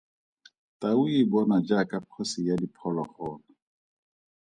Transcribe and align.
Tau 0.81 1.01
e 1.19 1.29
bonwa 1.31 1.57
jaaka 1.67 1.97
kgosi 2.03 2.39
ya 2.47 2.55
diphologolo. 2.61 3.37